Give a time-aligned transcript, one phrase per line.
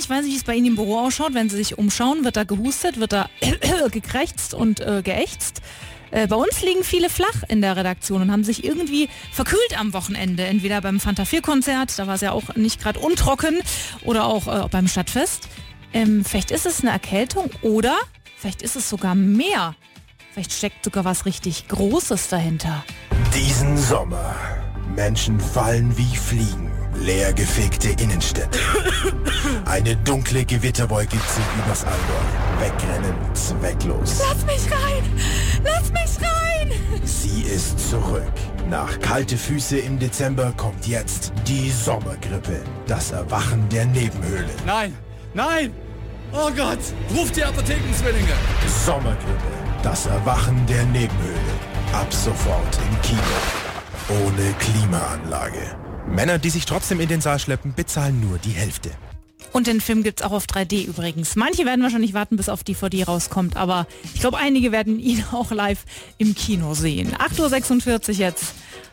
[0.00, 1.34] Ich weiß nicht, wie es bei Ihnen im Büro ausschaut.
[1.34, 3.28] Wenn Sie sich umschauen, wird da gehustet, wird da
[3.90, 5.60] gekrächzt und äh, geächtzt.
[6.10, 9.92] Äh, bei uns liegen viele flach in der Redaktion und haben sich irgendwie verkühlt am
[9.92, 10.44] Wochenende.
[10.44, 13.60] Entweder beim Fanta 4 Konzert, da war es ja auch nicht gerade untrocken,
[14.02, 15.48] oder auch äh, beim Stadtfest.
[15.92, 17.98] Ähm, vielleicht ist es eine Erkältung oder
[18.38, 19.74] vielleicht ist es sogar mehr.
[20.32, 22.84] Vielleicht steckt sogar was richtig Großes dahinter.
[23.34, 24.34] Diesen Sommer.
[24.96, 26.70] Menschen fallen wie Fliegen.
[26.94, 28.58] Leergefegte Innenstädte.
[29.80, 32.60] Eine dunkle Gewitterwolke zieht übers Allgäu.
[32.60, 34.20] Wegrennen, zwecklos.
[34.20, 35.02] Lass mich rein!
[35.64, 36.70] Lass mich rein!
[37.02, 38.30] Sie ist zurück.
[38.68, 42.60] Nach kalte Füße im Dezember kommt jetzt die Sommergrippe.
[42.86, 44.50] Das Erwachen der Nebenhöhle.
[44.66, 44.94] Nein!
[45.32, 45.72] Nein!
[46.34, 46.80] Oh Gott!
[47.16, 48.34] Ruft die Apothekenzwillinge!
[48.84, 49.50] Sommergrippe.
[49.82, 51.54] Das Erwachen der Nebenhöhle.
[51.94, 54.26] Ab sofort im Kino.
[54.26, 55.74] Ohne Klimaanlage.
[56.06, 58.90] Männer, die sich trotzdem in den Saal schleppen, bezahlen nur die Hälfte.
[59.52, 61.36] Und den Film gibt es auch auf 3D übrigens.
[61.36, 65.50] Manche werden wahrscheinlich warten, bis auf DVD rauskommt, aber ich glaube, einige werden ihn auch
[65.50, 65.84] live
[66.18, 67.14] im Kino sehen.
[67.16, 68.54] 8.46 Uhr jetzt.